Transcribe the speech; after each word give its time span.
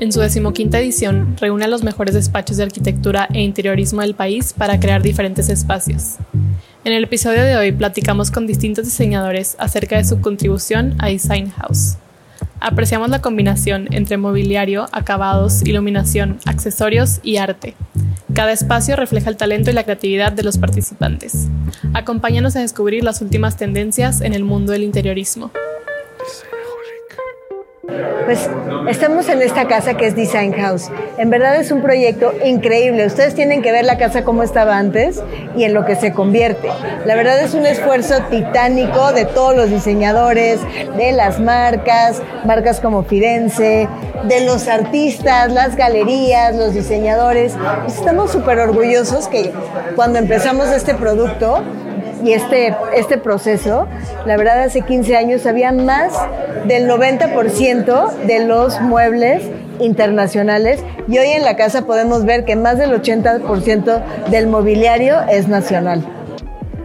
En 0.00 0.12
su 0.12 0.20
decimoquinta 0.20 0.80
edición, 0.80 1.36
reúne 1.38 1.66
a 1.66 1.68
los 1.68 1.82
mejores 1.82 2.14
despachos 2.14 2.56
de 2.56 2.62
arquitectura 2.62 3.28
e 3.34 3.42
interiorismo 3.42 4.00
del 4.00 4.14
país 4.14 4.54
para 4.54 4.80
crear 4.80 5.02
diferentes 5.02 5.50
espacios. 5.50 6.16
En 6.84 6.94
el 6.94 7.04
episodio 7.04 7.44
de 7.44 7.54
hoy 7.56 7.70
platicamos 7.70 8.30
con 8.30 8.46
distintos 8.46 8.86
diseñadores 8.86 9.56
acerca 9.58 9.98
de 9.98 10.04
su 10.04 10.22
contribución 10.22 10.94
a 11.00 11.08
Design 11.08 11.50
House. 11.50 11.98
Apreciamos 12.60 13.10
la 13.10 13.20
combinación 13.20 13.88
entre 13.90 14.16
mobiliario, 14.16 14.88
acabados, 14.90 15.60
iluminación, 15.66 16.38
accesorios 16.46 17.20
y 17.22 17.36
arte. 17.36 17.74
Cada 18.32 18.52
espacio 18.52 18.96
refleja 18.96 19.28
el 19.28 19.36
talento 19.36 19.70
y 19.70 19.74
la 19.74 19.84
creatividad 19.84 20.32
de 20.32 20.44
los 20.44 20.56
participantes. 20.56 21.48
Acompáñanos 21.92 22.56
a 22.56 22.60
descubrir 22.60 23.04
las 23.04 23.20
últimas 23.20 23.58
tendencias 23.58 24.22
en 24.22 24.32
el 24.32 24.44
mundo 24.44 24.72
del 24.72 24.82
interiorismo. 24.82 25.50
Pues 28.24 28.48
estamos 28.88 29.28
en 29.28 29.42
esta 29.42 29.66
casa 29.66 29.94
que 29.94 30.06
es 30.06 30.14
Design 30.14 30.52
House. 30.52 30.90
En 31.18 31.30
verdad 31.30 31.56
es 31.56 31.72
un 31.72 31.82
proyecto 31.82 32.32
increíble. 32.44 33.06
Ustedes 33.06 33.34
tienen 33.34 33.62
que 33.62 33.72
ver 33.72 33.84
la 33.84 33.98
casa 33.98 34.24
como 34.24 34.42
estaba 34.42 34.78
antes 34.78 35.22
y 35.56 35.64
en 35.64 35.74
lo 35.74 35.84
que 35.84 35.96
se 35.96 36.12
convierte. 36.12 36.68
La 37.06 37.14
verdad 37.14 37.40
es 37.42 37.54
un 37.54 37.66
esfuerzo 37.66 38.14
titánico 38.30 39.12
de 39.12 39.24
todos 39.24 39.56
los 39.56 39.70
diseñadores, 39.70 40.60
de 40.96 41.12
las 41.12 41.40
marcas, 41.40 42.22
marcas 42.44 42.80
como 42.80 43.02
Firenze, 43.02 43.88
de 44.24 44.46
los 44.46 44.68
artistas, 44.68 45.52
las 45.52 45.76
galerías, 45.76 46.54
los 46.54 46.74
diseñadores. 46.74 47.54
Estamos 47.86 48.30
súper 48.30 48.58
orgullosos 48.58 49.28
que 49.28 49.52
cuando 49.96 50.18
empezamos 50.18 50.68
este 50.68 50.94
producto 50.94 51.62
y 52.22 52.32
este, 52.32 52.74
este 52.94 53.18
proceso, 53.18 53.86
la 54.26 54.36
verdad 54.36 54.62
hace 54.62 54.82
15 54.82 55.16
años 55.16 55.46
había 55.46 55.72
más 55.72 56.12
del 56.66 56.88
90% 56.88 58.12
de 58.26 58.44
los 58.44 58.80
muebles 58.80 59.42
internacionales 59.80 60.80
y 61.08 61.18
hoy 61.18 61.28
en 61.28 61.44
la 61.44 61.56
casa 61.56 61.86
podemos 61.86 62.24
ver 62.24 62.44
que 62.44 62.56
más 62.56 62.78
del 62.78 62.92
80% 62.92 64.28
del 64.30 64.46
mobiliario 64.46 65.16
es 65.30 65.48
nacional. 65.48 66.04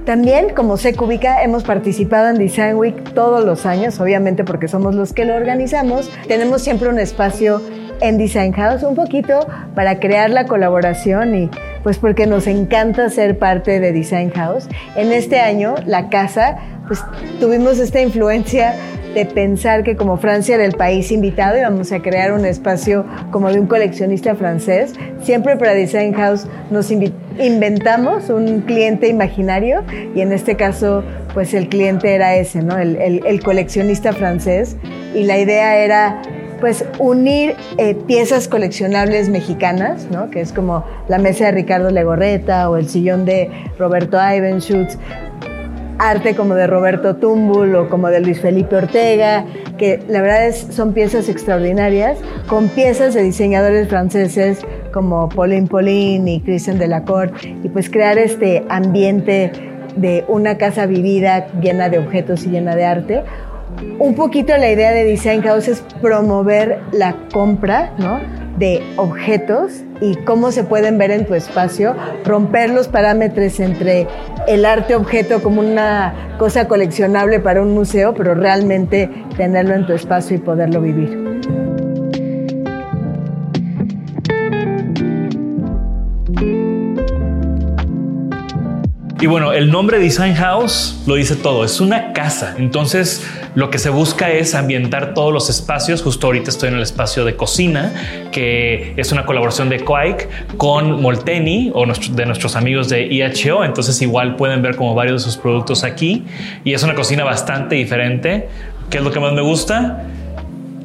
También, 0.06 0.50
como 0.54 0.78
se 0.78 0.94
ubica, 1.00 1.42
hemos 1.42 1.64
participado 1.64 2.30
en 2.30 2.38
Design 2.38 2.76
Week 2.76 3.14
todos 3.16 3.44
los 3.44 3.66
años, 3.66 4.00
obviamente 4.00 4.44
porque 4.44 4.68
somos 4.68 4.94
los 4.94 5.14
que 5.14 5.26
lo 5.26 5.36
organizamos. 5.36 6.12
Tenemos 6.28 6.62
siempre 6.62 6.90
un 6.90 7.00
espacio 7.00 7.60
en 8.02 8.20
Design 8.20 8.54
House, 8.54 8.84
un 8.84 8.94
poquito 8.94 9.48
para 9.74 10.00
crear 10.00 10.30
la 10.30 10.46
colaboración 10.46 11.36
y 11.36 11.50
pues 11.86 12.00
porque 12.00 12.26
nos 12.26 12.48
encanta 12.48 13.12
ser 13.12 13.38
parte 13.38 13.80
de 13.80 13.92
Design 13.92 14.32
House. 14.32 14.68
En 14.96 15.12
este 15.12 15.40
año, 15.40 15.76
la 15.86 16.10
casa, 16.10 16.58
pues 16.88 17.00
tuvimos 17.40 17.78
esta 17.78 18.02
influencia 18.02 18.74
de 19.14 19.28
pensar 19.28 19.84
que 19.84 19.96
como 19.96 20.18
Francia 20.18 20.56
era 20.56 20.66
el 20.66 20.74
país 20.74 21.12
invitado 21.12 21.60
íbamos 21.60 21.92
a 21.92 22.02
crear 22.02 22.34
un 22.34 22.44
espacio 22.44 23.06
como 23.30 23.52
de 23.52 23.60
un 23.60 23.68
coleccionista 23.68 24.34
francés. 24.34 24.96
Siempre 25.22 25.58
para 25.58 25.76
Design 25.76 26.14
House 26.14 26.48
nos 26.72 26.90
inventamos 26.90 28.32
un 28.32 28.62
cliente 28.62 29.08
imaginario 29.08 29.84
y 30.16 30.22
en 30.22 30.32
este 30.32 30.56
caso 30.56 31.04
pues 31.36 31.54
el 31.54 31.70
cliente 31.70 32.16
era 32.16 32.36
ese, 32.36 32.64
¿no? 32.64 32.80
el, 32.80 32.98
el 32.98 33.44
coleccionista 33.44 34.12
francés 34.12 34.76
y 35.14 35.22
la 35.22 35.38
idea 35.38 35.78
era 35.78 36.24
pues 36.60 36.86
unir 37.00 37.56
eh, 37.78 37.96
piezas 37.96 38.48
coleccionables 38.48 39.30
mexicanas, 39.30 40.08
¿no? 40.12 40.30
que 40.30 40.42
es 40.42 40.54
como 40.54 40.84
la 41.08 41.18
mesa 41.18 41.46
de 41.46 41.52
Ricardo 41.52 41.90
Legorreta 41.90 42.70
o 42.70 42.78
el 42.78 42.90
sillón 42.90 43.26
de 43.26 43.50
Roberto 43.78 44.18
Ivenschutz, 44.18 44.98
arte 45.98 46.36
como 46.36 46.56
de 46.56 46.68
Roberto 46.68 47.16
Tumbul 47.16 47.76
o 47.76 47.90
como 47.90 48.10
de 48.10 48.20
Luis 48.20 48.42
Felipe 48.42 48.76
Ortega, 48.76 49.46
que 49.78 50.02
la 50.08 50.22
verdad 50.22 50.48
es, 50.48 50.68
son 50.72 50.94
piezas 50.94 51.30
extraordinarias, 51.30 52.18
con 52.48 52.70
piezas 52.70 53.14
de 53.14 53.24
diseñadores 53.24 53.88
franceses 53.88 54.66
como 54.92 55.30
Pauline 55.30 55.68
Pauline 55.68 56.28
y 56.28 56.42
Christian 56.42 56.80
Delacour, 56.80 57.32
y 57.64 57.70
pues 57.70 57.90
crear 57.90 58.18
este 58.18 58.66
ambiente 58.70 59.52
de 59.96 60.26
una 60.28 60.58
casa 60.58 60.86
vivida 60.86 61.48
llena 61.62 61.90
de 61.90 62.00
objetos 62.00 62.46
y 62.46 62.50
llena 62.50 62.76
de 62.76 62.86
arte, 62.86 63.24
un 64.00 64.16
poquito 64.16 64.56
la 64.58 64.72
idea 64.72 64.92
de 64.92 65.04
Design 65.04 65.42
House 65.44 65.68
es 65.68 65.82
promover 66.02 66.80
la 66.92 67.16
compra 67.32 67.92
de 68.58 68.82
objetos 68.98 69.84
y 70.02 70.16
cómo 70.24 70.52
se 70.52 70.64
pueden 70.64 70.98
ver 70.98 71.12
en 71.12 71.26
tu 71.26 71.34
espacio, 71.34 71.96
romper 72.24 72.70
los 72.70 72.88
parámetros 72.88 73.60
entre 73.60 74.08
el 74.48 74.66
arte 74.66 74.96
objeto 74.96 75.42
como 75.42 75.62
una 75.62 76.14
cosa 76.38 76.68
coleccionable 76.68 77.40
para 77.40 77.62
un 77.62 77.74
museo, 77.74 78.14
pero 78.14 78.36
realmente 78.36 79.10
tenerlo 79.38 79.74
en 79.74 79.86
tu 79.86 79.94
espacio 79.94 80.38
y 80.38 80.40
poderlo 80.40 80.82
vivir. 80.82 81.25
Y 89.26 89.28
bueno, 89.28 89.54
el 89.54 89.72
nombre 89.72 89.98
Design 89.98 90.36
House 90.36 91.02
lo 91.08 91.16
dice 91.16 91.36
todo, 91.36 91.66
es 91.66 91.82
una 91.82 92.14
casa. 92.14 92.54
Entonces, 92.60 93.28
lo 93.56 93.72
que 93.72 93.80
se 93.80 93.90
busca 93.90 94.30
es 94.30 94.54
ambientar 94.54 95.16
todos 95.16 95.34
los 95.34 95.50
espacios. 95.50 96.04
Justo 96.04 96.28
ahorita 96.28 96.52
estoy 96.52 96.70
en 96.70 96.76
el 96.76 96.84
espacio 96.84 97.26
de 97.26 97.36
cocina, 97.36 97.92
que 98.32 98.94
es 98.98 99.12
una 99.12 99.26
colaboración 99.26 99.68
de 99.68 99.80
Quake 99.80 100.30
con 100.58 101.02
Molteni 101.02 101.72
o 101.74 101.88
de 101.88 102.26
nuestros 102.28 102.56
amigos 102.56 102.88
de 102.88 103.08
IHO. 103.08 103.66
Entonces, 103.66 104.00
igual 104.04 104.36
pueden 104.36 104.62
ver 104.62 104.76
como 104.76 104.94
varios 104.94 105.24
de 105.24 105.32
sus 105.32 105.42
productos 105.42 105.84
aquí. 105.84 106.24
Y 106.64 106.76
es 106.76 106.84
una 106.84 106.94
cocina 106.94 107.24
bastante 107.24 107.74
diferente. 107.74 108.48
¿Qué 108.92 109.00
es 109.00 109.04
lo 109.04 109.12
que 109.12 109.20
más 109.20 109.34
me 109.34 109.42
gusta? 109.42 110.04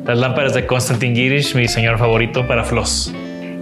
Las 0.07 0.17
lámparas 0.17 0.55
de 0.55 0.65
Konstantin 0.65 1.15
Girish, 1.15 1.55
mi 1.55 1.61
diseñador 1.61 1.99
favorito 1.99 2.49
para 2.49 2.65
Floss. 2.65 3.13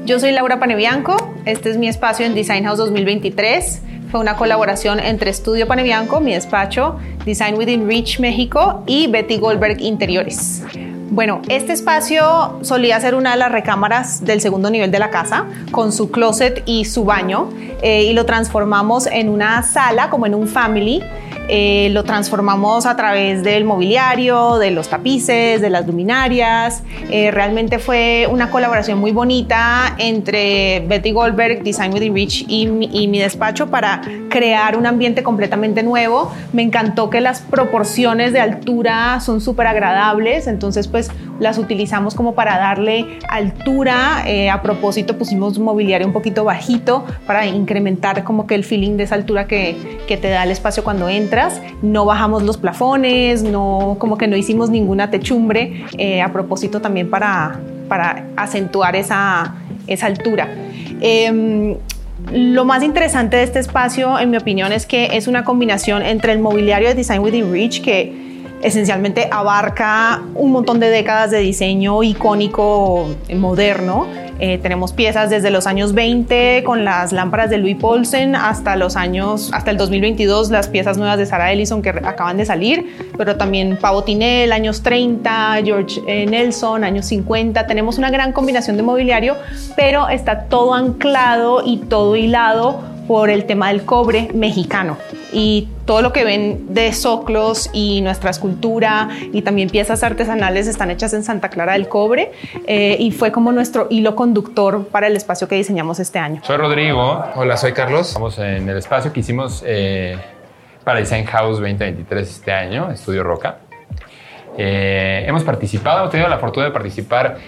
Yo 0.04 0.20
soy 0.20 0.30
Laura 0.30 0.60
Panebianco, 0.60 1.34
este 1.46 1.68
es 1.68 1.78
mi 1.78 1.88
espacio 1.88 2.24
en 2.24 2.36
Design 2.36 2.62
House 2.62 2.78
2023. 2.78 3.82
Fue 4.10 4.20
una 4.20 4.36
colaboración 4.36 5.00
entre 5.00 5.30
Estudio 5.30 5.66
Panebianco, 5.66 6.20
mi 6.20 6.32
despacho, 6.32 6.96
Design 7.26 7.56
Within 7.58 7.86
Reach 7.86 8.20
México 8.20 8.82
y 8.86 9.06
Betty 9.06 9.36
Goldberg 9.36 9.82
Interiores. 9.82 10.62
Bueno, 11.10 11.42
este 11.48 11.74
espacio 11.74 12.58
solía 12.62 12.98
ser 13.00 13.14
una 13.14 13.32
de 13.32 13.36
las 13.36 13.52
recámaras 13.52 14.24
del 14.24 14.40
segundo 14.40 14.70
nivel 14.70 14.90
de 14.90 14.98
la 14.98 15.10
casa, 15.10 15.44
con 15.72 15.92
su 15.92 16.10
closet 16.10 16.62
y 16.64 16.86
su 16.86 17.04
baño, 17.04 17.50
eh, 17.82 18.04
y 18.04 18.14
lo 18.14 18.24
transformamos 18.24 19.06
en 19.06 19.28
una 19.28 19.62
sala, 19.62 20.08
como 20.08 20.24
en 20.24 20.34
un 20.34 20.48
family, 20.48 21.02
eh, 21.48 21.88
lo 21.92 22.04
transformamos 22.04 22.84
a 22.84 22.94
través 22.94 23.42
del 23.42 23.64
mobiliario, 23.64 24.58
de 24.58 24.70
los 24.70 24.88
tapices, 24.88 25.60
de 25.60 25.70
las 25.70 25.86
luminarias. 25.86 26.82
Eh, 27.10 27.30
realmente 27.30 27.78
fue 27.78 28.28
una 28.30 28.50
colaboración 28.50 28.98
muy 28.98 29.12
bonita 29.12 29.94
entre 29.98 30.84
Betty 30.86 31.12
Goldberg, 31.12 31.62
Design 31.62 31.94
Within 31.94 32.14
Reach 32.14 32.44
y 32.46 32.66
mi, 32.66 33.18
despacho 33.18 33.68
para 33.68 34.02
crear 34.28 34.76
un 34.76 34.86
ambiente 34.86 35.22
completamente 35.22 35.82
nuevo. 35.82 36.30
Me 36.52 36.62
encantó 36.62 37.10
que 37.10 37.20
las 37.20 37.40
proporciones 37.40 38.32
de 38.32 38.40
altura 38.40 39.20
son 39.20 39.40
súper 39.40 39.66
agradables, 39.66 40.46
entonces 40.46 40.86
pues 40.86 41.10
las 41.38 41.58
utilizamos 41.58 42.14
como 42.14 42.34
para 42.34 42.58
darle 42.58 43.18
altura. 43.28 44.24
Eh, 44.26 44.50
a 44.50 44.62
propósito 44.62 45.16
pusimos 45.16 45.58
mobiliario 45.58 46.06
un 46.06 46.12
poquito 46.12 46.44
bajito 46.44 47.04
para 47.26 47.46
incrementar 47.46 48.24
como 48.24 48.46
que 48.46 48.54
el 48.54 48.64
feeling 48.64 48.96
de 48.96 49.04
esa 49.04 49.14
altura 49.14 49.46
que, 49.46 49.76
que 50.06 50.16
te 50.16 50.28
da 50.28 50.44
el 50.44 50.50
espacio 50.50 50.84
cuando 50.84 51.08
entras 51.08 51.60
no 51.82 52.04
bajamos 52.04 52.42
los 52.42 52.56
plafones, 52.56 53.42
no, 53.42 53.96
como 53.98 54.18
que 54.18 54.26
no 54.26 54.36
hicimos 54.36 54.70
ninguna 54.70 55.10
techumbre, 55.10 55.84
eh, 55.96 56.22
a 56.22 56.32
propósito 56.32 56.80
también 56.80 57.10
para, 57.10 57.60
para 57.88 58.26
acentuar 58.36 58.96
esa, 58.96 59.54
esa 59.86 60.06
altura. 60.06 60.48
Em, 61.00 61.76
lo 62.32 62.64
más 62.64 62.82
interesante 62.82 63.36
de 63.36 63.44
este 63.44 63.60
espacio, 63.60 64.18
en 64.18 64.30
mi 64.30 64.36
opinión, 64.36 64.72
es 64.72 64.86
que 64.86 65.16
es 65.16 65.28
una 65.28 65.44
combinación 65.44 66.02
entre 66.02 66.32
el 66.32 66.40
mobiliario 66.40 66.88
de 66.88 66.94
Design 66.94 67.20
Within 67.20 67.52
Reach, 67.52 67.80
que 67.80 68.27
esencialmente 68.62 69.28
abarca 69.30 70.22
un 70.34 70.52
montón 70.52 70.80
de 70.80 70.90
décadas 70.90 71.30
de 71.30 71.38
diseño 71.38 72.02
icónico 72.02 73.08
moderno, 73.34 74.06
eh, 74.40 74.58
tenemos 74.58 74.92
piezas 74.92 75.30
desde 75.30 75.50
los 75.50 75.66
años 75.66 75.94
20 75.94 76.62
con 76.64 76.84
las 76.84 77.12
lámparas 77.12 77.50
de 77.50 77.58
Louis 77.58 77.76
Paulsen 77.76 78.36
hasta 78.36 78.76
los 78.76 78.94
años, 78.94 79.50
hasta 79.52 79.72
el 79.72 79.76
2022, 79.76 80.50
las 80.50 80.68
piezas 80.68 80.96
nuevas 80.96 81.18
de 81.18 81.26
Sarah 81.26 81.52
Ellison 81.52 81.82
que 81.82 81.90
acaban 81.90 82.36
de 82.36 82.44
salir, 82.44 82.86
pero 83.16 83.36
también 83.36 83.76
Pavo 83.80 84.04
Tinel, 84.04 84.52
años 84.52 84.82
30, 84.82 85.58
George 85.64 86.00
eh, 86.06 86.26
Nelson, 86.26 86.84
años 86.84 87.06
50. 87.06 87.66
Tenemos 87.66 87.98
una 87.98 88.10
gran 88.10 88.32
combinación 88.32 88.76
de 88.76 88.84
mobiliario, 88.84 89.36
pero 89.74 90.08
está 90.08 90.44
todo 90.44 90.72
anclado 90.72 91.62
y 91.64 91.78
todo 91.78 92.14
hilado 92.14 92.80
por 93.08 93.30
el 93.30 93.44
tema 93.44 93.68
del 93.68 93.84
cobre 93.84 94.28
mexicano 94.34 94.98
y 95.32 95.68
todo 95.84 96.02
lo 96.02 96.12
que 96.12 96.24
ven 96.24 96.74
de 96.74 96.92
soclos 96.92 97.70
y 97.72 98.00
nuestra 98.00 98.30
escultura 98.30 99.08
y 99.32 99.42
también 99.42 99.68
piezas 99.70 100.02
artesanales 100.02 100.66
están 100.66 100.90
hechas 100.90 101.12
en 101.14 101.22
Santa 101.22 101.48
Clara 101.48 101.74
del 101.74 101.88
Cobre 101.88 102.32
eh, 102.66 102.96
y 102.98 103.10
fue 103.10 103.32
como 103.32 103.52
nuestro 103.52 103.86
hilo 103.90 104.14
conductor 104.14 104.86
para 104.88 105.06
el 105.06 105.16
espacio 105.16 105.48
que 105.48 105.56
diseñamos 105.56 106.00
este 106.00 106.18
año. 106.18 106.40
Soy 106.44 106.56
Rodrigo. 106.56 107.24
Hola, 107.34 107.56
soy 107.56 107.72
Carlos. 107.72 108.08
Estamos 108.08 108.38
en 108.38 108.68
el 108.68 108.76
espacio 108.76 109.12
que 109.12 109.20
hicimos 109.20 109.62
eh, 109.66 110.16
para 110.84 111.00
Design 111.00 111.26
House 111.26 111.58
2023 111.58 112.28
este 112.28 112.52
año, 112.52 112.90
Estudio 112.90 113.22
Roca. 113.22 113.58
Eh, 114.56 115.24
hemos 115.26 115.44
participado, 115.44 116.00
hemos 116.00 116.10
tenido 116.10 116.28
la 116.28 116.38
fortuna 116.38 116.66
de 116.66 116.72
participar 116.72 117.38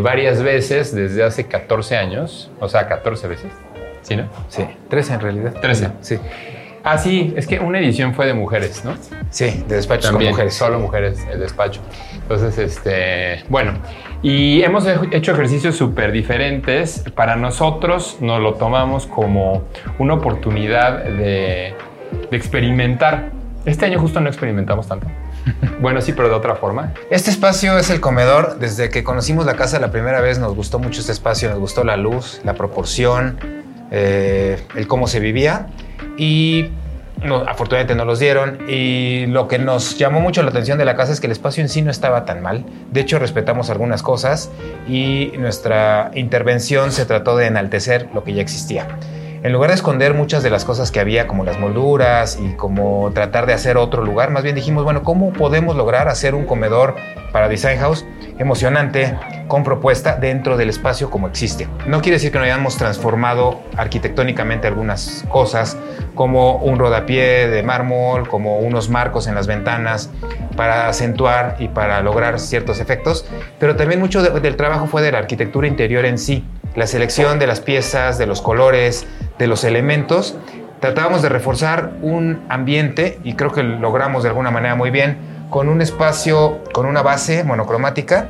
varias 0.00 0.42
veces 0.42 0.94
desde 0.94 1.22
hace 1.22 1.46
14 1.46 1.98
años, 1.98 2.50
o 2.60 2.68
sea, 2.68 2.88
14 2.88 3.28
veces. 3.28 3.52
¿Sí, 4.00 4.16
no? 4.16 4.24
Sí, 4.48 4.64
13 4.88 5.14
en 5.14 5.20
realidad. 5.20 5.54
13. 5.60 5.90
Sí. 6.00 6.18
Ah, 6.88 6.98
sí, 6.98 7.34
es 7.36 7.48
que 7.48 7.58
una 7.58 7.80
edición 7.80 8.14
fue 8.14 8.26
de 8.26 8.32
mujeres, 8.32 8.84
¿no? 8.84 8.94
Sí, 9.30 9.64
de 9.66 9.74
despachos 9.74 10.12
También, 10.12 10.30
con 10.30 10.36
mujeres. 10.36 10.54
Solo 10.54 10.78
mujeres, 10.78 11.18
el 11.28 11.40
despacho. 11.40 11.80
Entonces, 12.14 12.56
este, 12.58 13.42
bueno, 13.48 13.72
y 14.22 14.62
hemos 14.62 14.86
hecho 15.10 15.32
ejercicios 15.32 15.74
súper 15.74 16.12
diferentes. 16.12 17.02
Para 17.16 17.34
nosotros 17.34 18.18
nos 18.20 18.40
lo 18.40 18.54
tomamos 18.54 19.06
como 19.06 19.64
una 19.98 20.14
oportunidad 20.14 21.02
de, 21.02 21.74
de 22.30 22.36
experimentar. 22.36 23.32
Este 23.64 23.86
año 23.86 23.98
justo 23.98 24.20
no 24.20 24.28
experimentamos 24.28 24.86
tanto. 24.86 25.08
Bueno, 25.80 26.00
sí, 26.00 26.12
pero 26.12 26.28
de 26.28 26.34
otra 26.34 26.54
forma. 26.54 26.94
Este 27.10 27.30
espacio 27.30 27.78
es 27.78 27.90
el 27.90 28.00
comedor. 28.00 28.58
Desde 28.60 28.90
que 28.90 29.02
conocimos 29.02 29.44
la 29.44 29.54
casa 29.54 29.80
la 29.80 29.90
primera 29.90 30.20
vez 30.20 30.38
nos 30.38 30.54
gustó 30.54 30.78
mucho 30.78 31.00
este 31.00 31.12
espacio, 31.12 31.50
nos 31.50 31.58
gustó 31.58 31.82
la 31.82 31.96
luz, 31.96 32.40
la 32.44 32.54
proporción, 32.54 33.38
eh, 33.90 34.60
el 34.76 34.86
cómo 34.86 35.08
se 35.08 35.18
vivía 35.20 35.66
y 36.16 36.70
afortunadamente 37.46 37.94
no 37.94 38.04
los 38.04 38.18
dieron 38.18 38.58
y 38.68 39.26
lo 39.26 39.48
que 39.48 39.58
nos 39.58 39.96
llamó 39.96 40.20
mucho 40.20 40.42
la 40.42 40.50
atención 40.50 40.76
de 40.78 40.84
la 40.84 40.96
casa 40.96 41.12
es 41.12 41.20
que 41.20 41.26
el 41.26 41.32
espacio 41.32 41.62
en 41.62 41.68
sí 41.68 41.82
no 41.82 41.90
estaba 41.90 42.24
tan 42.24 42.42
mal. 42.42 42.64
De 42.92 43.00
hecho, 43.00 43.18
respetamos 43.18 43.70
algunas 43.70 44.02
cosas 44.02 44.50
y 44.88 45.32
nuestra 45.38 46.10
intervención 46.14 46.92
se 46.92 47.06
trató 47.06 47.36
de 47.36 47.46
enaltecer 47.46 48.08
lo 48.14 48.22
que 48.22 48.34
ya 48.34 48.42
existía. 48.42 48.86
En 49.46 49.52
lugar 49.52 49.70
de 49.70 49.76
esconder 49.76 50.12
muchas 50.12 50.42
de 50.42 50.50
las 50.50 50.64
cosas 50.64 50.90
que 50.90 50.98
había, 50.98 51.28
como 51.28 51.44
las 51.44 51.56
molduras 51.60 52.36
y 52.42 52.54
como 52.54 53.12
tratar 53.14 53.46
de 53.46 53.52
hacer 53.52 53.76
otro 53.76 54.04
lugar, 54.04 54.32
más 54.32 54.42
bien 54.42 54.56
dijimos, 54.56 54.82
bueno, 54.82 55.04
¿cómo 55.04 55.32
podemos 55.32 55.76
lograr 55.76 56.08
hacer 56.08 56.34
un 56.34 56.46
comedor 56.46 56.96
para 57.30 57.48
Design 57.48 57.78
House 57.78 58.04
emocionante, 58.38 59.16
con 59.48 59.62
propuesta 59.62 60.16
dentro 60.16 60.56
del 60.56 60.68
espacio 60.68 61.10
como 61.10 61.28
existe. 61.28 61.68
No 61.86 62.00
quiere 62.00 62.16
decir 62.16 62.32
que 62.32 62.38
no 62.38 62.44
hayamos 62.44 62.76
transformado 62.76 63.60
arquitectónicamente 63.76 64.66
algunas 64.66 65.24
cosas, 65.28 65.76
como 66.14 66.56
un 66.56 66.78
rodapié 66.78 67.48
de 67.48 67.62
mármol, 67.62 68.28
como 68.28 68.58
unos 68.58 68.88
marcos 68.90 69.26
en 69.26 69.34
las 69.34 69.46
ventanas, 69.46 70.10
para 70.56 70.88
acentuar 70.88 71.56
y 71.58 71.68
para 71.68 72.00
lograr 72.02 72.40
ciertos 72.40 72.80
efectos, 72.80 73.26
pero 73.58 73.76
también 73.76 74.00
mucho 74.00 74.22
del 74.22 74.56
trabajo 74.56 74.86
fue 74.86 75.02
de 75.02 75.12
la 75.12 75.18
arquitectura 75.18 75.68
interior 75.68 76.04
en 76.04 76.18
sí, 76.18 76.44
la 76.76 76.86
selección 76.86 77.38
de 77.38 77.46
las 77.46 77.60
piezas, 77.60 78.18
de 78.18 78.26
los 78.26 78.42
colores, 78.42 79.06
de 79.38 79.46
los 79.46 79.64
elementos. 79.64 80.36
Tratábamos 80.80 81.22
de 81.22 81.30
reforzar 81.30 81.94
un 82.02 82.44
ambiente 82.48 83.18
y 83.24 83.32
creo 83.32 83.50
que 83.50 83.62
logramos 83.62 84.22
de 84.22 84.28
alguna 84.28 84.50
manera 84.50 84.74
muy 84.74 84.90
bien 84.90 85.16
con 85.50 85.68
un 85.68 85.80
espacio, 85.80 86.62
con 86.72 86.86
una 86.86 87.02
base 87.02 87.44
monocromática 87.44 88.28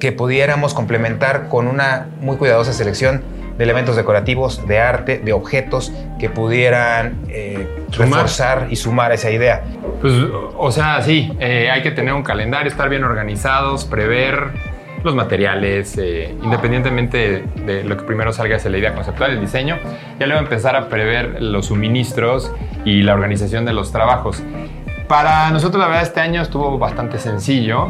que 0.00 0.12
pudiéramos 0.12 0.74
complementar 0.74 1.48
con 1.48 1.68
una 1.68 2.08
muy 2.20 2.36
cuidadosa 2.36 2.72
selección 2.72 3.22
de 3.58 3.64
elementos 3.64 3.96
decorativos, 3.96 4.66
de 4.68 4.78
arte, 4.78 5.18
de 5.18 5.32
objetos 5.32 5.92
que 6.20 6.30
pudieran 6.30 7.18
eh, 7.28 7.68
reforzar 7.90 8.68
y 8.70 8.76
sumar 8.76 9.12
esa 9.12 9.30
idea. 9.30 9.64
Pues, 10.00 10.14
o 10.56 10.70
sea, 10.70 11.02
sí, 11.02 11.36
eh, 11.40 11.68
hay 11.70 11.82
que 11.82 11.90
tener 11.90 12.14
un 12.14 12.22
calendario, 12.22 12.70
estar 12.70 12.88
bien 12.88 13.02
organizados, 13.02 13.84
prever 13.84 14.52
los 15.02 15.14
materiales, 15.14 15.96
eh, 15.98 16.34
independientemente 16.42 17.44
de, 17.64 17.84
lo 17.84 17.96
que 17.96 18.04
primero 18.04 18.32
salga 18.32 18.56
es 18.56 18.64
la 18.64 18.78
idea 18.78 18.94
conceptual, 18.94 19.32
el 19.32 19.40
diseño, 19.40 19.78
ya 20.18 20.26
luego 20.26 20.42
empezar 20.42 20.76
a 20.76 20.88
prever 20.88 21.42
los 21.42 21.66
suministros 21.66 22.52
y 22.84 23.02
la 23.02 23.14
organización 23.14 23.64
de 23.64 23.72
los 23.72 23.92
trabajos. 23.92 24.42
Para 25.08 25.50
nosotros, 25.50 25.80
la 25.80 25.86
verdad, 25.86 26.02
este 26.02 26.20
año 26.20 26.42
estuvo 26.42 26.78
bastante 26.78 27.18
sencillo. 27.18 27.88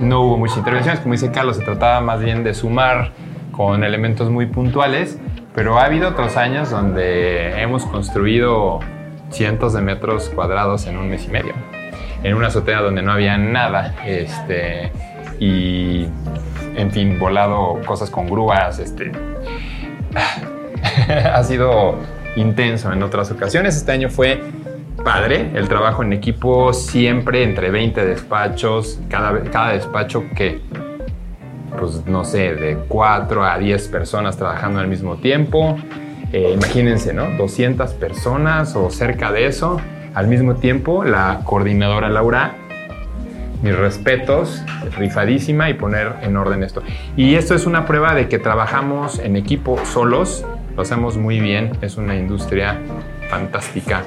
No 0.00 0.22
hubo 0.22 0.36
muchas 0.36 0.58
intervenciones. 0.58 0.98
Como 0.98 1.12
dice 1.12 1.30
Carlos, 1.30 1.56
se 1.56 1.64
trataba 1.64 2.00
más 2.00 2.20
bien 2.20 2.42
de 2.42 2.54
sumar 2.54 3.12
con 3.52 3.84
elementos 3.84 4.30
muy 4.30 4.46
puntuales. 4.46 5.16
Pero 5.54 5.78
ha 5.78 5.84
habido 5.84 6.08
otros 6.08 6.36
años 6.36 6.70
donde 6.70 7.62
hemos 7.62 7.86
construido 7.86 8.80
cientos 9.30 9.74
de 9.74 9.80
metros 9.80 10.28
cuadrados 10.28 10.86
en 10.88 10.98
un 10.98 11.08
mes 11.08 11.26
y 11.26 11.30
medio. 11.30 11.54
En 12.24 12.34
una 12.34 12.48
azotea 12.48 12.80
donde 12.80 13.00
no 13.00 13.12
había 13.12 13.38
nada. 13.38 13.94
Este, 14.04 14.90
y, 15.38 16.06
en 16.76 16.90
fin, 16.90 17.18
volado 17.18 17.80
cosas 17.86 18.10
con 18.10 18.26
grúas. 18.26 18.78
Este, 18.78 19.12
ha 21.32 21.42
sido 21.44 21.96
intenso 22.36 22.92
en 22.92 23.02
otras 23.02 23.30
ocasiones. 23.30 23.76
Este 23.76 23.92
año 23.92 24.10
fue 24.10 24.42
padre 25.04 25.50
el 25.54 25.68
trabajo 25.68 26.02
en 26.02 26.12
equipo, 26.12 26.72
siempre 26.72 27.42
entre 27.42 27.70
20 27.70 28.04
despachos, 28.04 28.98
cada, 29.08 29.42
cada 29.50 29.72
despacho 29.72 30.24
que, 30.34 30.60
pues 31.78 32.06
no 32.06 32.24
sé, 32.24 32.54
de 32.54 32.76
4 32.88 33.44
a 33.44 33.58
10 33.58 33.88
personas 33.88 34.36
trabajando 34.36 34.80
al 34.80 34.88
mismo 34.88 35.16
tiempo. 35.16 35.76
Eh, 36.32 36.52
imagínense, 36.54 37.12
¿no? 37.12 37.30
200 37.36 37.94
personas 37.94 38.74
o 38.74 38.90
cerca 38.90 39.32
de 39.32 39.46
eso. 39.46 39.80
Al 40.14 40.28
mismo 40.28 40.56
tiempo, 40.56 41.04
la 41.04 41.42
coordinadora 41.44 42.08
Laura, 42.08 42.56
mis 43.62 43.76
respetos, 43.76 44.62
rifadísima 44.96 45.70
y 45.70 45.74
poner 45.74 46.12
en 46.22 46.36
orden 46.36 46.62
esto. 46.62 46.82
Y 47.16 47.34
esto 47.34 47.54
es 47.54 47.66
una 47.66 47.86
prueba 47.86 48.14
de 48.14 48.28
que 48.28 48.38
trabajamos 48.38 49.18
en 49.18 49.36
equipo 49.36 49.78
solos, 49.84 50.44
lo 50.76 50.82
hacemos 50.82 51.16
muy 51.16 51.40
bien, 51.40 51.72
es 51.80 51.96
una 51.96 52.16
industria 52.16 52.78
fantástica. 53.30 54.04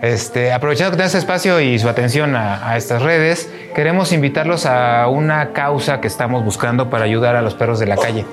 Este, 0.00 0.52
aprovechando 0.52 0.92
que 0.92 0.96
tenemos 0.96 1.14
espacio 1.14 1.60
y 1.60 1.78
su 1.78 1.88
atención 1.88 2.36
a, 2.36 2.68
a, 2.68 2.76
estas 2.76 3.02
redes, 3.02 3.52
queremos 3.74 4.12
invitarlos 4.12 4.66
a 4.66 5.08
una 5.08 5.52
causa 5.52 6.00
que 6.00 6.08
estamos 6.08 6.44
buscando 6.44 6.90
para 6.90 7.04
ayudar 7.04 7.36
a 7.36 7.42
los 7.42 7.54
perros 7.54 7.80
de 7.80 7.86
la 7.86 7.96
calle. 7.96 8.24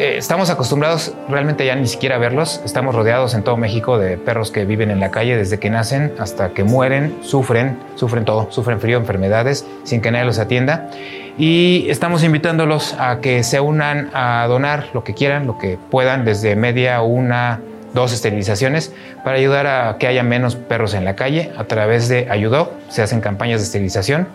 Eh, 0.00 0.16
estamos 0.16 0.48
acostumbrados 0.48 1.12
realmente 1.28 1.66
ya 1.66 1.76
ni 1.76 1.86
siquiera 1.86 2.16
a 2.16 2.18
verlos. 2.18 2.62
Estamos 2.64 2.94
rodeados 2.94 3.34
en 3.34 3.42
todo 3.42 3.58
México 3.58 3.98
de 3.98 4.16
perros 4.16 4.50
que 4.50 4.64
viven 4.64 4.90
en 4.90 4.98
la 4.98 5.10
calle 5.10 5.36
desde 5.36 5.58
que 5.58 5.68
nacen 5.68 6.14
hasta 6.18 6.54
que 6.54 6.64
mueren, 6.64 7.18
sufren, 7.20 7.78
sufren 7.96 8.24
todo, 8.24 8.50
sufren 8.50 8.80
frío, 8.80 8.96
enfermedades, 8.96 9.66
sin 9.84 10.00
que 10.00 10.10
nadie 10.10 10.24
los 10.24 10.38
atienda. 10.38 10.88
Y 11.36 11.84
estamos 11.90 12.24
invitándolos 12.24 12.94
a 12.98 13.20
que 13.20 13.42
se 13.42 13.60
unan 13.60 14.08
a 14.14 14.46
donar 14.48 14.86
lo 14.94 15.04
que 15.04 15.12
quieran, 15.12 15.46
lo 15.46 15.58
que 15.58 15.76
puedan, 15.90 16.24
desde 16.24 16.56
media, 16.56 17.02
una, 17.02 17.60
dos 17.92 18.14
esterilizaciones 18.14 18.94
para 19.22 19.36
ayudar 19.36 19.66
a 19.66 19.98
que 19.98 20.06
haya 20.06 20.22
menos 20.22 20.56
perros 20.56 20.94
en 20.94 21.04
la 21.04 21.14
calle. 21.14 21.52
A 21.58 21.64
través 21.64 22.08
de 22.08 22.26
Ayudó 22.30 22.72
se 22.88 23.02
hacen 23.02 23.20
campañas 23.20 23.60
de 23.60 23.66
esterilización 23.66 24.28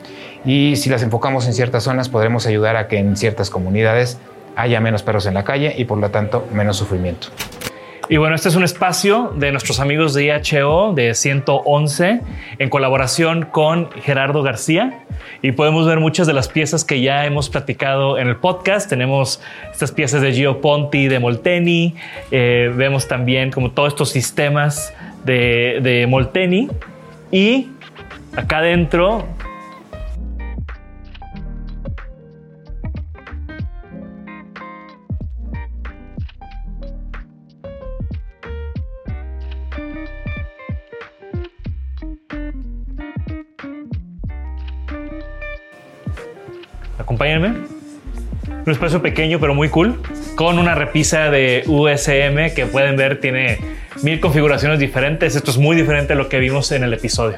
y 0.46 0.76
si 0.76 0.92
las 0.92 1.02
enfocamos 1.02 1.48
en 1.48 1.54
ciertas 1.54 1.82
zonas 1.82 2.08
podremos 2.08 2.46
ayudar 2.46 2.76
a 2.76 2.88
que 2.88 3.00
en 3.00 3.18
ciertas 3.18 3.50
comunidades 3.50 4.20
haya 4.56 4.80
menos 4.80 5.04
perros 5.04 5.26
en 5.26 5.34
la 5.34 5.44
calle 5.44 5.74
y 5.78 5.86
por 5.86 5.98
lo 5.98 6.10
tanto 6.12 6.48
menos 6.52 6.78
sufrimiento. 6.78 7.28
Y 8.08 8.18
bueno, 8.18 8.36
este 8.36 8.50
es 8.50 8.56
un 8.56 8.64
espacio 8.64 9.34
de 9.36 9.52
nuestros 9.52 9.80
amigos 9.80 10.14
de 10.14 10.26
IHO 10.26 10.94
de 10.94 11.16
111 11.16 12.22
en 12.60 12.70
colaboración 12.70 13.46
con 13.46 13.90
Gerardo 14.04 14.44
García 14.44 15.00
y 15.42 15.54
podemos 15.54 15.88
ver 15.88 16.00
muchas 16.00 16.28
de 16.28 16.34
las 16.34 16.48
piezas 16.48 16.86
que 16.86 17.02
ya 17.02 17.26
hemos 17.26 17.50
platicado 17.50 18.20
en 18.20 18.28
el 18.28 18.36
podcast. 18.36 18.88
Tenemos 18.88 19.42
estas 19.72 19.92
piezas 19.92 20.22
de 20.22 20.34
Gio 20.34 20.62
Ponti, 20.62 21.08
de 21.08 21.18
Molteni, 21.18 21.96
eh, 22.30 22.72
vemos 22.76 23.08
también 23.08 23.50
como 23.50 23.72
todos 23.72 23.94
estos 23.94 24.12
sistemas 24.12 24.94
de, 25.24 25.80
de 25.82 26.06
Molteni 26.06 26.70
y 27.32 27.70
acá 28.36 28.60
adentro 28.60 29.26
Acompáñenme. 47.16 47.54
Un 48.66 48.72
espacio 48.72 49.02
pequeño 49.02 49.40
pero 49.40 49.56
muy 49.56 49.70
cool, 49.70 50.02
con 50.36 50.60
una 50.60 50.76
repisa 50.76 51.30
de 51.30 51.64
USM 51.66 52.54
que 52.54 52.66
pueden 52.66 52.98
ver 52.98 53.22
tiene 53.22 53.58
mil 54.04 54.20
configuraciones 54.20 54.80
diferentes. 54.80 55.34
Esto 55.34 55.52
es 55.52 55.58
muy 55.58 55.78
diferente 55.78 56.12
a 56.12 56.16
lo 56.18 56.28
que 56.28 56.40
vimos 56.40 56.74
en 56.74 56.84
el 56.84 56.94
episodio. 56.94 57.38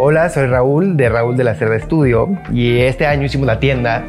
Hola, 0.00 0.28
soy 0.28 0.46
Raúl 0.46 0.96
de 0.96 1.08
Raúl 1.08 1.36
de 1.36 1.42
la 1.42 1.56
Cerda 1.56 1.74
Estudio 1.74 2.28
y 2.52 2.78
este 2.78 3.04
año 3.04 3.24
hicimos 3.24 3.48
la 3.48 3.58
tienda 3.58 4.06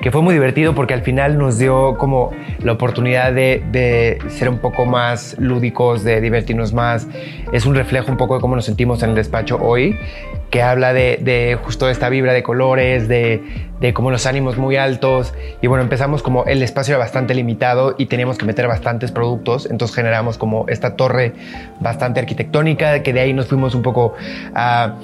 que 0.00 0.10
fue 0.10 0.22
muy 0.22 0.32
divertido 0.32 0.74
porque 0.74 0.94
al 0.94 1.02
final 1.02 1.36
nos 1.36 1.58
dio 1.58 1.98
como 1.98 2.30
la 2.62 2.72
oportunidad 2.72 3.34
de, 3.34 3.62
de, 3.70 4.18
ser 4.28 4.48
un 4.48 4.58
poco 4.58 4.86
más 4.86 5.36
lúdicos, 5.38 6.02
de 6.02 6.22
divertirnos 6.22 6.72
más. 6.72 7.06
Es 7.52 7.66
un 7.66 7.74
reflejo 7.74 8.10
un 8.10 8.16
poco 8.16 8.36
de 8.36 8.40
cómo 8.40 8.56
nos 8.56 8.64
sentimos 8.64 9.02
en 9.02 9.10
el 9.10 9.16
despacho 9.16 9.58
hoy, 9.60 9.98
que 10.50 10.62
habla 10.62 10.92
de, 10.92 11.18
de 11.20 11.58
justo 11.62 11.90
esta 11.90 12.08
vibra 12.08 12.32
de 12.32 12.42
colores, 12.42 13.08
de, 13.08 13.42
de 13.80 13.92
como 13.92 14.10
los 14.10 14.24
ánimos 14.24 14.56
muy 14.56 14.76
altos. 14.76 15.34
Y 15.60 15.66
bueno, 15.66 15.82
empezamos 15.82 16.22
como 16.22 16.44
el 16.44 16.62
espacio 16.62 16.94
era 16.94 17.04
bastante 17.04 17.34
limitado 17.34 17.96
y 17.98 18.06
teníamos 18.06 18.38
que 18.38 18.46
meter 18.46 18.68
bastantes 18.68 19.10
productos, 19.10 19.66
entonces 19.70 19.94
generamos 19.94 20.38
como 20.38 20.66
esta 20.68 20.96
torre 20.96 21.32
bastante 21.80 22.20
arquitectónica, 22.20 23.02
que 23.02 23.12
de 23.12 23.20
ahí 23.20 23.32
nos 23.34 23.46
fuimos 23.46 23.74
un 23.74 23.82
poco 23.82 24.14
a 24.54 24.94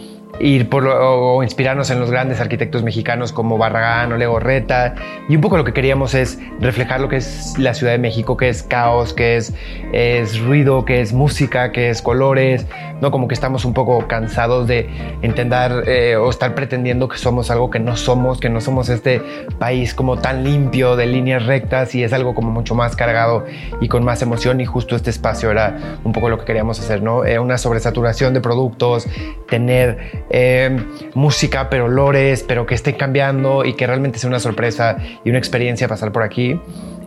ir 0.40 0.68
por 0.68 0.86
o 0.86 1.42
inspirarnos 1.42 1.90
en 1.90 2.00
los 2.00 2.10
grandes 2.10 2.40
arquitectos 2.40 2.82
mexicanos 2.82 3.32
como 3.32 3.58
Barragán 3.58 4.12
o 4.12 4.16
Legorreta. 4.16 4.94
Y 5.28 5.36
un 5.36 5.40
poco 5.40 5.56
lo 5.56 5.64
que 5.64 5.72
queríamos 5.72 6.14
es 6.14 6.38
reflejar 6.60 7.00
lo 7.00 7.08
que 7.08 7.16
es 7.16 7.54
la 7.58 7.74
Ciudad 7.74 7.92
de 7.92 7.98
México, 7.98 8.36
que 8.36 8.48
es 8.48 8.62
caos, 8.62 9.12
que 9.12 9.36
es, 9.36 9.54
es 9.92 10.38
ruido, 10.40 10.84
que 10.84 11.00
es 11.00 11.12
música, 11.12 11.72
que 11.72 11.90
es 11.90 12.02
colores, 12.02 12.66
¿no? 13.00 13.10
Como 13.10 13.28
que 13.28 13.34
estamos 13.34 13.64
un 13.64 13.74
poco 13.74 14.06
cansados 14.06 14.66
de 14.66 14.88
intentar 15.22 15.84
eh, 15.86 16.16
o 16.16 16.30
estar 16.30 16.54
pretendiendo 16.54 17.08
que 17.08 17.18
somos 17.18 17.50
algo 17.50 17.70
que 17.70 17.80
no 17.80 17.96
somos, 17.96 18.40
que 18.40 18.48
no 18.48 18.60
somos 18.60 18.88
este 18.88 19.20
país 19.58 19.94
como 19.94 20.18
tan 20.18 20.44
limpio 20.44 20.96
de 20.96 21.06
líneas 21.06 21.46
rectas 21.46 21.94
y 21.94 22.02
es 22.02 22.12
algo 22.12 22.34
como 22.34 22.50
mucho 22.50 22.74
más 22.74 22.96
cargado 22.96 23.44
y 23.80 23.88
con 23.88 24.04
más 24.04 24.22
emoción 24.22 24.60
y 24.60 24.66
justo 24.66 24.96
este 24.96 25.10
espacio 25.10 25.50
era 25.50 25.98
un 26.04 26.12
poco 26.12 26.28
lo 26.28 26.38
que 26.38 26.44
queríamos 26.44 26.80
hacer, 26.80 27.02
¿no? 27.02 27.24
Eh, 27.24 27.38
una 27.38 27.58
sobresaturación 27.58 28.34
de 28.34 28.40
productos, 28.40 29.06
tener 29.48 30.23
eh, 30.30 30.84
música, 31.14 31.68
pero 31.70 31.86
olores, 31.86 32.42
pero 32.42 32.66
que 32.66 32.74
esté 32.74 32.96
cambiando 32.96 33.64
y 33.64 33.74
que 33.74 33.86
realmente 33.86 34.18
sea 34.18 34.28
una 34.28 34.40
sorpresa 34.40 34.96
y 35.24 35.30
una 35.30 35.38
experiencia 35.38 35.88
pasar 35.88 36.12
por 36.12 36.22
aquí. 36.22 36.58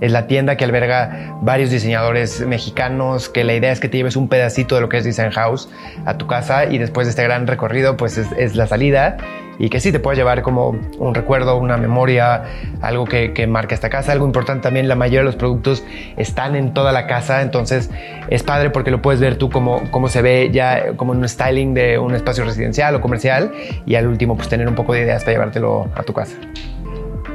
Es 0.01 0.11
la 0.11 0.27
tienda 0.27 0.57
que 0.57 0.63
alberga 0.63 1.37
varios 1.41 1.69
diseñadores 1.69 2.45
mexicanos, 2.45 3.29
que 3.29 3.43
la 3.43 3.53
idea 3.53 3.71
es 3.71 3.79
que 3.79 3.89
te 3.89 3.97
lleves 3.97 4.15
un 4.15 4.27
pedacito 4.27 4.75
de 4.75 4.81
lo 4.81 4.89
que 4.89 4.97
es 4.97 5.03
Design 5.03 5.31
House 5.31 5.69
a 6.05 6.17
tu 6.17 6.27
casa 6.27 6.65
y 6.65 6.77
después 6.77 7.07
de 7.07 7.11
este 7.11 7.23
gran 7.23 7.47
recorrido, 7.47 7.97
pues 7.97 8.17
es, 8.17 8.55
la 8.55 8.67
salida 8.67 9.17
y 9.59 9.69
que 9.69 9.79
sí 9.79 9.91
te 9.91 9.99
pueda 9.99 10.15
llevar 10.15 10.43
como 10.43 10.75
un 10.99 11.15
recuerdo, 11.15 11.57
una 11.57 11.77
memoria, 11.77 12.43
algo 12.81 13.05
que, 13.05 13.33
que 13.33 13.47
marca 13.47 13.73
esta 13.73 13.89
casa. 13.89 14.11
Algo 14.11 14.25
importante 14.25 14.61
también, 14.61 14.87
la 14.87 14.95
mayoría 14.95 15.19
de 15.19 15.25
los 15.25 15.35
productos 15.35 15.83
están 16.15 16.55
en 16.55 16.73
toda 16.73 16.91
la 16.91 17.07
casa, 17.07 17.41
entonces 17.41 17.89
es 18.29 18.43
padre 18.43 18.69
porque 18.69 18.91
lo 18.91 19.01
puedes 19.01 19.19
ver 19.19 19.37
tú 19.37 19.49
como, 19.49 19.89
como 19.89 20.09
se 20.09 20.21
ve 20.21 20.49
ya 20.51 20.93
como 20.95 21.11
un 21.11 21.27
styling 21.27 21.73
de 21.73 21.97
un 21.97 22.13
espacio 22.13 22.43
residencial 22.43 22.93
o 22.95 23.01
comercial 23.01 23.51
y 23.85 23.95
al 23.95 24.07
último 24.07 24.35
pues 24.35 24.47
tener 24.47 24.67
un 24.67 24.75
poco 24.75 24.93
de 24.93 25.01
ideas 25.01 25.23
para 25.23 25.33
llevártelo 25.33 25.89
a 25.95 26.03
tu 26.03 26.13
casa. 26.13 26.35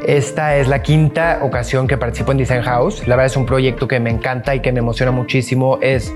Esta 0.07 0.57
es 0.57 0.67
la 0.67 0.83
quinta 0.83 1.39
ocasión 1.43 1.87
que 1.87 1.97
participo 1.97 2.33
en 2.33 2.39
Design 2.39 2.63
House. 2.63 3.07
La 3.07 3.15
verdad 3.15 3.27
es 3.27 3.37
un 3.37 3.47
proyecto 3.47 3.87
que 3.87 4.01
me 4.01 4.11
encanta 4.11 4.53
y 4.53 4.61
que 4.61 4.73
me 4.73 4.81
emociona 4.81 5.13
muchísimo. 5.13 5.79
Es 5.81 6.13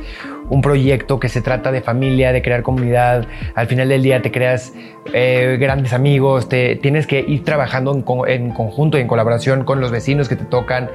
un 0.49 0.61
proyecto 0.61 1.21
que 1.21 1.29
se 1.29 1.41
trata 1.41 1.71
de 1.71 1.81
familia, 1.83 2.33
de 2.33 2.43
crear 2.43 2.63
comunidad. 2.63 3.27
Al 3.55 3.69
final 3.69 3.89
del 3.89 4.03
día 4.03 4.21
te 4.23 4.33
creas 4.33 4.73
eh, 5.13 5.57
grandes 5.61 5.93
amigos, 5.93 6.49
te, 6.49 6.75
tienes 6.75 7.07
que 7.07 7.21
ir 7.21 7.45
trabajando 7.45 7.93
en, 7.93 8.05
en, 8.29 8.51
conjunto 8.51 8.99
y 8.99 9.03
en 9.03 9.07
colaboración 9.07 9.65
con 9.65 9.81
los 9.81 9.93
vecinos 9.93 10.29
que 10.29 10.35
te 10.35 10.45
tocan. 10.45 10.91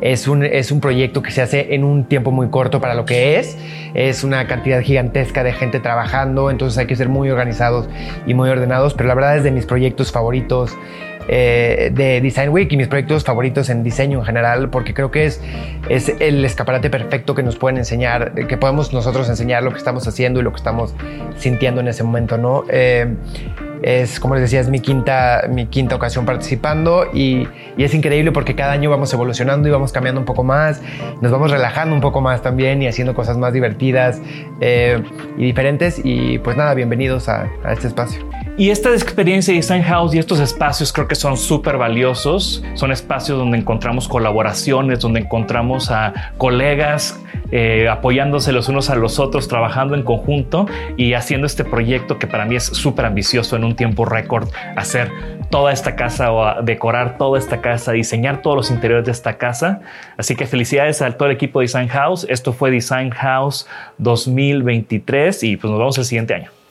Es 0.00 0.26
un, 0.26 0.42
es 0.42 0.72
un 0.72 0.80
proyecto 0.80 1.20
que 1.20 1.32
se 1.32 1.42
hace 1.42 1.74
en 1.74 1.84
un 1.84 2.04
tiempo 2.04 2.30
muy 2.30 2.48
corto 2.48 2.80
para 2.80 2.94
lo 2.94 3.04
que 3.04 3.38
es. 3.38 3.58
Es 3.92 4.24
una 4.24 4.46
cantidad 4.46 4.80
gigantesca 4.80 5.44
de 5.44 5.52
gente 5.52 5.78
trabajando, 5.78 6.50
entonces 6.50 6.78
hay 6.78 6.86
que 6.86 6.96
ser 6.96 7.10
muy 7.10 7.28
organizados 7.28 7.86
y 8.26 8.32
muy 8.32 8.48
ordenados, 8.48 8.94
pero 8.94 9.08
la 9.08 9.14
verdad 9.14 9.36
es 9.36 9.44
de 9.44 9.50
mis 9.50 9.66
proyectos 9.66 10.10
favoritos 10.10 10.74
eh, 11.28 11.90
de 11.94 12.20
Design 12.20 12.50
Week 12.50 12.70
y 12.72 12.76
mis 12.76 12.88
proyectos 12.88 13.24
favoritos 13.24 13.68
en 13.70 13.82
diseño 13.82 14.18
en 14.18 14.24
general, 14.24 14.70
porque 14.70 14.94
creo 14.94 15.10
que 15.10 15.26
es, 15.26 15.40
es 15.88 16.12
el 16.18 16.44
escaparate 16.44 16.90
perfecto 16.90 17.34
que 17.34 17.42
nos 17.42 17.56
pueden 17.56 17.78
enseñar, 17.78 18.34
que 18.46 18.56
podemos 18.56 18.92
nosotros 18.92 19.28
enseñar 19.28 19.62
lo 19.62 19.70
que 19.70 19.78
estamos 19.78 20.06
haciendo 20.06 20.40
y 20.40 20.42
lo 20.42 20.50
que 20.50 20.58
estamos 20.58 20.94
sintiendo 21.36 21.80
en 21.80 21.88
ese 21.88 22.02
momento, 22.02 22.38
¿no? 22.38 22.64
Eh, 22.68 23.14
es, 23.82 24.20
como 24.20 24.34
les 24.34 24.42
decía, 24.42 24.60
es 24.60 24.68
mi 24.68 24.80
quinta, 24.80 25.44
mi 25.48 25.66
quinta 25.66 25.94
ocasión 25.96 26.26
participando 26.26 27.06
y, 27.14 27.48
y, 27.76 27.84
es 27.84 27.94
increíble 27.94 28.30
porque 28.32 28.54
cada 28.54 28.72
año 28.72 28.90
vamos 28.90 29.12
evolucionando 29.12 29.68
y 29.68 29.70
vamos 29.70 29.92
cambiando 29.92 30.20
un 30.20 30.26
poco 30.26 30.44
más, 30.44 30.82
nos 31.22 31.32
vamos 31.32 31.50
relajando 31.50 31.94
un 31.94 32.02
poco 32.02 32.20
más 32.20 32.42
también 32.42 32.82
y 32.82 32.88
haciendo 32.88 33.14
cosas 33.14 33.38
más 33.38 33.52
divertidas 33.52 34.20
eh, 34.60 35.02
y 35.38 35.44
diferentes. 35.44 36.00
Y 36.04 36.38
pues 36.38 36.56
nada, 36.56 36.74
bienvenidos 36.74 37.28
a, 37.28 37.48
a 37.64 37.72
este 37.72 37.86
espacio. 37.86 38.22
Y 38.60 38.68
esta 38.68 38.90
experiencia 38.90 39.54
de 39.54 39.60
Design 39.60 39.82
House 39.84 40.14
y 40.14 40.18
estos 40.18 40.38
espacios 40.38 40.92
creo 40.92 41.08
que 41.08 41.14
son 41.14 41.38
súper 41.38 41.78
valiosos. 41.78 42.62
Son 42.74 42.92
espacios 42.92 43.38
donde 43.38 43.56
encontramos 43.56 44.06
colaboraciones, 44.06 45.00
donde 45.00 45.20
encontramos 45.20 45.90
a 45.90 46.34
colegas 46.36 47.18
eh, 47.52 47.88
apoyándose 47.88 48.52
los 48.52 48.68
unos 48.68 48.90
a 48.90 48.96
los 48.96 49.18
otros, 49.18 49.48
trabajando 49.48 49.94
en 49.94 50.02
conjunto 50.02 50.66
y 50.98 51.14
haciendo 51.14 51.46
este 51.46 51.64
proyecto 51.64 52.18
que 52.18 52.26
para 52.26 52.44
mí 52.44 52.56
es 52.56 52.64
súper 52.64 53.06
ambicioso 53.06 53.56
en 53.56 53.64
un 53.64 53.76
tiempo 53.76 54.04
récord, 54.04 54.50
hacer 54.76 55.10
toda 55.48 55.72
esta 55.72 55.96
casa 55.96 56.30
o 56.30 56.62
decorar 56.62 57.16
toda 57.16 57.38
esta 57.38 57.62
casa, 57.62 57.92
diseñar 57.92 58.42
todos 58.42 58.56
los 58.58 58.70
interiores 58.70 59.06
de 59.06 59.12
esta 59.12 59.38
casa. 59.38 59.80
Así 60.18 60.36
que 60.36 60.46
felicidades 60.46 61.00
a 61.00 61.10
todo 61.12 61.30
el 61.30 61.34
equipo 61.34 61.60
de 61.60 61.64
Design 61.64 61.88
House. 61.88 62.26
Esto 62.28 62.52
fue 62.52 62.70
Design 62.70 63.08
House 63.08 63.66
2023 63.96 65.44
y 65.44 65.56
pues 65.56 65.70
nos 65.70 65.78
vemos 65.78 65.96
el 65.96 66.04
siguiente 66.04 66.34
año. 66.34 66.59